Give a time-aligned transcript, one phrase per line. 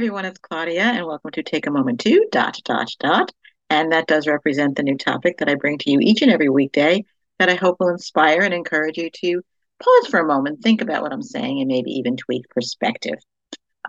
[0.00, 3.32] everyone, it's Claudia, and welcome to Take a Moment to dot dot dot.
[3.68, 6.48] And that does represent the new topic that I bring to you each and every
[6.48, 7.04] weekday
[7.38, 9.42] that I hope will inspire and encourage you to
[9.78, 13.18] pause for a moment, think about what I'm saying, and maybe even tweak perspective.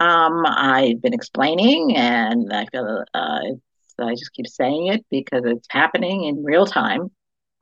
[0.01, 3.39] Um, I've been explaining, and I feel uh,
[3.97, 7.09] I just keep saying it because it's happening in real time.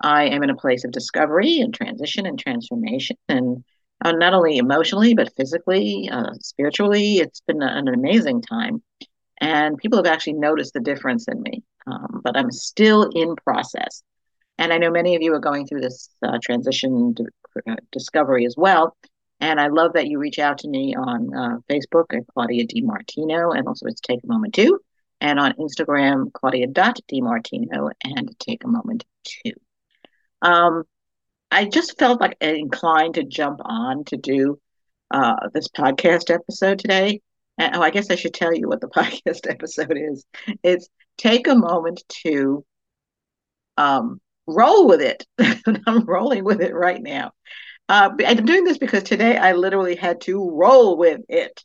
[0.02, 3.64] I am in a place of discovery and transition and transformation, and
[4.04, 7.18] uh, not only emotionally but physically, uh, spiritually.
[7.18, 8.82] It's been an amazing time,
[9.40, 11.64] and people have actually noticed the difference in me.
[11.88, 14.04] Um, but I'm still in process,
[14.58, 17.16] and I know many of you are going through this uh, transition
[17.68, 18.96] uh, discovery as well.
[19.42, 23.58] And I love that you reach out to me on uh, Facebook at Claudia DiMartino,
[23.58, 24.80] and also it's Take a Moment To,
[25.22, 29.54] and on Instagram, Claudia DiMartino, and Take a Moment To.
[30.42, 30.84] Um,
[31.52, 34.60] I just felt like inclined to jump on to do
[35.12, 37.22] uh, this podcast episode today.
[37.58, 40.26] And, oh, I guess I should tell you what the podcast episode is.
[40.64, 42.64] It's take a moment to
[43.78, 45.26] um, roll with it.
[45.88, 47.32] I'm rolling with it right now.
[47.88, 51.64] Uh, I'm doing this because today I literally had to roll with it.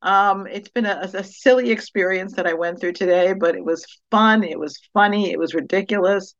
[0.00, 3.84] Um, it's been a, a, silly experience that I went through today, but it was
[4.12, 4.44] fun.
[4.44, 5.32] It was funny.
[5.32, 6.36] It was ridiculous.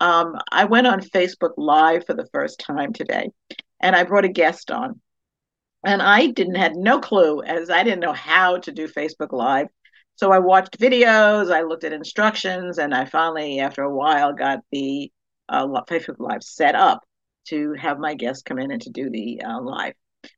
[0.00, 3.30] Um, I went on Facebook Live for the first time today,
[3.80, 5.00] and I brought a guest on.
[5.84, 9.66] And I didn't had no clue as I didn't know how to do Facebook Live.
[10.16, 14.60] So I watched videos, I looked at instructions, and I finally, after a while, got
[14.70, 15.10] the
[15.48, 17.00] uh, Facebook Live set up
[17.48, 19.94] to have my guest come in and to do the uh, live.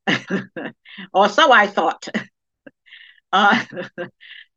[1.12, 2.08] or so I thought.
[3.32, 3.64] uh,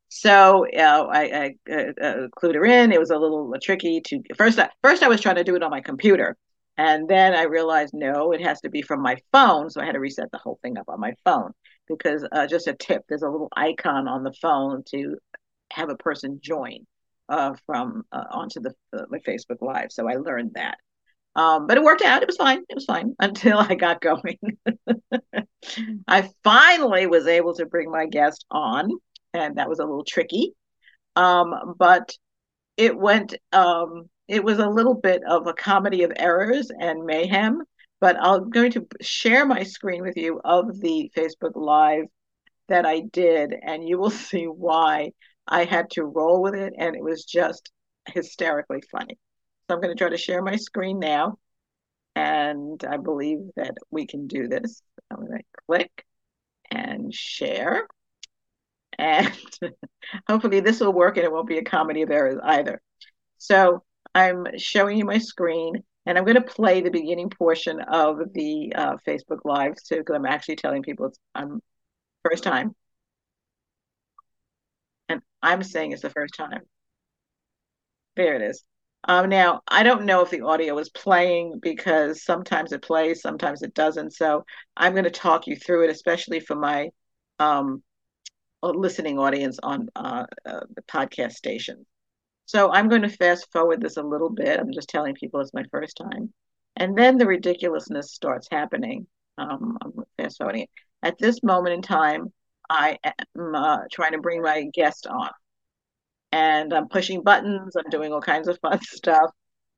[0.10, 2.92] so uh, I, I uh, uh, clued her in.
[2.92, 4.60] It was a little tricky to first.
[4.60, 6.38] I, first, I was trying to do it on my computer,
[6.78, 9.70] and then I realized no, it has to be from my phone.
[9.70, 11.52] So I had to reset the whole thing up on my phone
[11.88, 15.18] because uh, just a tip: there's a little icon on the phone to
[15.74, 16.86] have a person join
[17.30, 18.74] uh, from uh, onto the
[19.10, 19.92] my Facebook Live.
[19.92, 20.78] So I learned that.
[21.36, 22.24] Um, but it worked out.
[22.24, 22.64] It was fine.
[22.68, 24.40] It was fine until I got going.
[26.08, 28.90] I finally was able to bring my guest on
[29.34, 30.54] and that was a little tricky.
[31.16, 32.16] Um, but
[32.78, 37.64] it went, um, it was a little bit of a comedy of errors and mayhem.
[38.00, 42.06] But I'm going to share my screen with you of the Facebook Live
[42.68, 45.12] that I did, and you will see why
[45.48, 47.72] I had to roll with it, and it was just
[48.08, 49.18] hysterically funny.
[49.68, 51.38] So I'm going to try to share my screen now,
[52.16, 54.82] and I believe that we can do this.
[55.10, 56.06] I'm going to click
[56.70, 57.88] and share.
[58.98, 59.32] And
[60.28, 62.82] hopefully this will work and it won't be a comedy of errors either.
[63.38, 63.84] So
[64.16, 68.74] I'm showing you my screen and I'm going to play the beginning portion of the
[68.76, 71.62] uh, Facebook Live too, because I'm actually telling people it's I'm
[72.24, 72.76] first time.
[75.10, 76.62] And I'm saying it's the first time.
[78.16, 78.64] There it is.
[79.04, 83.62] Um, now, I don't know if the audio is playing because sometimes it plays, sometimes
[83.62, 84.14] it doesn't.
[84.14, 84.44] So
[84.76, 86.90] I'm going to talk you through it, especially for my
[87.40, 87.84] um,
[88.64, 91.86] listening audience on uh, uh, the podcast station.
[92.46, 94.60] So I'm going to fast forward this a little bit.
[94.60, 96.34] I'm just telling people it's my first time.
[96.76, 99.08] And then the ridiculousness starts happening.
[99.38, 100.70] Um, I'm fast forwarding it.
[101.04, 102.32] At this moment in time,
[102.70, 105.30] I am uh, trying to bring my guest on.
[106.32, 109.32] And I'm pushing buttons, I'm doing all kinds of fun stuff.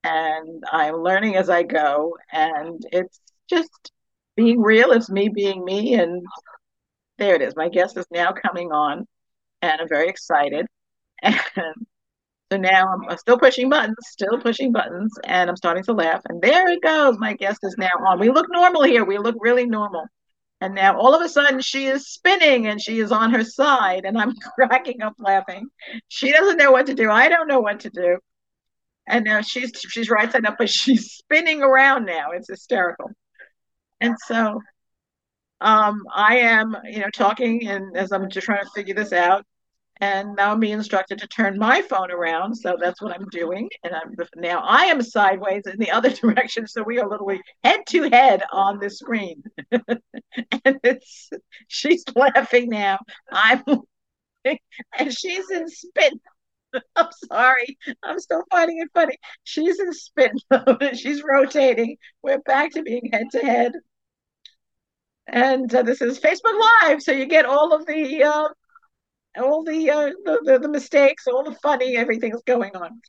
[0.03, 2.17] And I'm learning as I go.
[2.31, 3.19] And it's
[3.49, 3.91] just
[4.35, 4.91] being real.
[4.91, 6.23] It's me being me and
[7.19, 7.55] there it is.
[7.55, 9.05] My guest is now coming on,
[9.61, 10.65] and I'm very excited.
[11.21, 11.39] And
[12.51, 16.21] so now I'm still pushing buttons, still pushing buttons, and I'm starting to laugh.
[16.27, 17.19] And there it goes.
[17.19, 18.19] My guest is now on.
[18.19, 19.05] We look normal here.
[19.05, 20.05] We look really normal.
[20.61, 24.05] And now all of a sudden she is spinning and she is on her side,
[24.05, 25.67] and I'm cracking up laughing.
[26.07, 27.11] She doesn't know what to do.
[27.11, 28.17] I don't know what to do.
[29.07, 32.31] And now she's she's right side up, but she's spinning around now.
[32.31, 33.11] It's hysterical.
[34.01, 34.61] And so
[35.61, 39.45] um, I am, you know, talking and as I'm just trying to figure this out,
[40.01, 42.55] and now I'm being instructed to turn my phone around.
[42.55, 43.69] So that's what I'm doing.
[43.83, 46.67] And I'm now I am sideways in the other direction.
[46.67, 49.43] So we are literally head to head on the screen.
[49.71, 51.29] and it's
[51.67, 52.99] she's laughing now.
[53.31, 53.63] I'm
[54.45, 56.19] and she's in spin.
[56.95, 57.77] I'm sorry.
[58.03, 59.17] I'm still finding it funny.
[59.43, 60.97] She's in spin mode.
[60.97, 61.97] She's rotating.
[62.21, 63.73] We're back to being head to head
[65.31, 68.49] and uh, this is Facebook Live, so you get all of the uh,
[69.37, 73.01] all the, uh, the, the the mistakes, all the funny, everything's going on.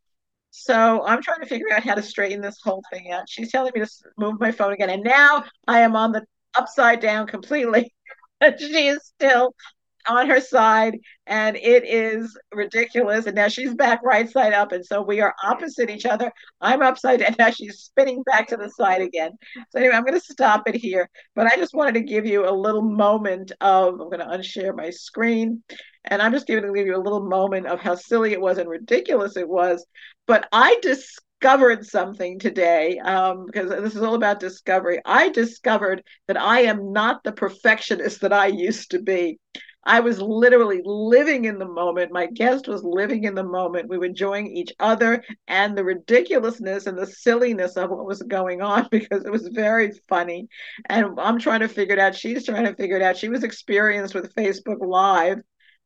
[0.51, 3.29] So I'm trying to figure out how to straighten this whole thing out.
[3.29, 6.25] She's telling me to move my phone again, and now I am on the
[6.59, 7.93] upside down completely.
[8.59, 9.55] she is still
[10.09, 13.27] on her side and it is ridiculous.
[13.27, 16.33] And now she's back right side up and so we are opposite each other.
[16.61, 19.33] I'm upside down now she's spinning back to the side again.
[19.71, 22.49] So anyway i'm going to stop it here but i just wanted to give you
[22.49, 25.63] a little moment of i'm going to unshare my screen
[26.05, 28.59] and i'm just going to give you a little moment of how silly it was
[28.59, 29.85] and ridiculous it was
[30.27, 35.01] but i discovered something today um, because this is all about discovery.
[35.07, 39.39] I discovered that i am not the perfectionist that i used to be
[39.85, 42.13] I was literally living in the moment.
[42.13, 43.89] My guest was living in the moment.
[43.89, 48.61] We were enjoying each other and the ridiculousness and the silliness of what was going
[48.61, 50.49] on because it was very funny.
[50.87, 52.15] And I'm trying to figure it out.
[52.15, 53.17] She's trying to figure it out.
[53.17, 55.39] She was experienced with Facebook Live,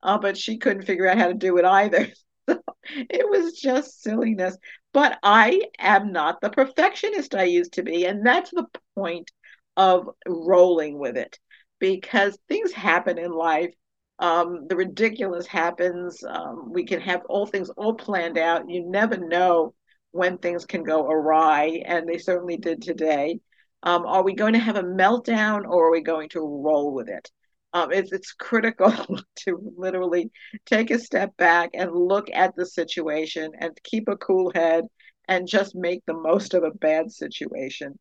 [0.02, 2.08] uh, but she couldn't figure out how to do it either.
[2.46, 4.58] So it was just silliness.
[4.92, 8.04] But I am not the perfectionist I used to be.
[8.04, 9.30] And that's the point
[9.78, 11.38] of rolling with it
[11.78, 13.72] because things happen in life
[14.18, 16.22] um, the ridiculous happens.
[16.22, 18.68] Um, we can have all things all planned out.
[18.68, 19.74] You never know
[20.12, 23.40] when things can go awry, and they certainly did today.
[23.82, 27.08] Um, are we going to have a meltdown or are we going to roll with
[27.08, 27.30] it?
[27.74, 28.92] Um, it's, it's critical
[29.40, 30.30] to literally
[30.64, 34.84] take a step back and look at the situation and keep a cool head
[35.28, 37.98] and just make the most of a bad situation.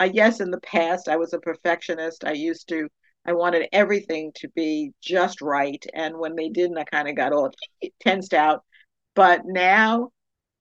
[0.00, 2.24] Uh, yes, in the past, I was a perfectionist.
[2.24, 2.88] I used to
[3.26, 5.84] I wanted everything to be just right.
[5.94, 7.50] And when they didn't, I kind of got all
[8.00, 8.64] tensed out.
[9.14, 10.10] But now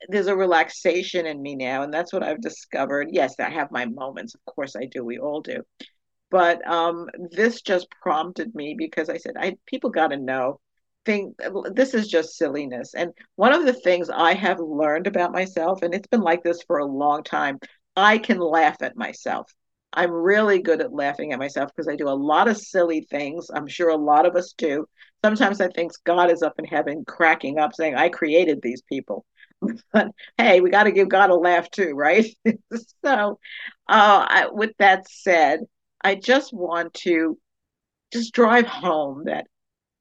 [0.07, 1.83] there's a relaxation in me now.
[1.83, 3.09] And that's what I've discovered.
[3.11, 4.35] Yes, I have my moments.
[4.35, 5.03] Of course I do.
[5.03, 5.61] We all do.
[6.29, 10.59] But um, this just prompted me because I said, I people got to know.
[11.05, 11.35] Think
[11.73, 12.93] this is just silliness.
[12.95, 16.63] And one of the things I have learned about myself, and it's been like this
[16.63, 17.59] for a long time,
[17.95, 19.51] I can laugh at myself.
[19.93, 23.49] I'm really good at laughing at myself because I do a lot of silly things.
[23.53, 24.85] I'm sure a lot of us do.
[25.23, 29.25] Sometimes I think God is up in heaven cracking up saying, I created these people.
[29.93, 30.07] but
[30.37, 32.25] hey, we got to give God a laugh too, right?
[33.05, 33.39] so,
[33.87, 35.61] uh, I, with that said,
[36.01, 37.37] I just want to
[38.11, 39.45] just drive home that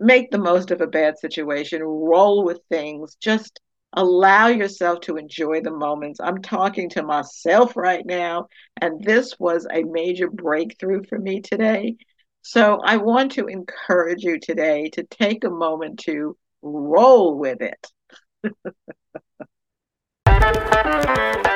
[0.00, 3.60] make the most of a bad situation, roll with things, just
[3.92, 6.20] allow yourself to enjoy the moments.
[6.20, 8.48] I'm talking to myself right now,
[8.80, 11.96] and this was a major breakthrough for me today.
[12.42, 17.86] So I want to encourage you today to take a moment to roll with it.